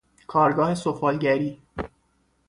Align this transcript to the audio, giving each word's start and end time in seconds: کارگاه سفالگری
کارگاه 0.27 0.75
سفالگری 0.75 1.57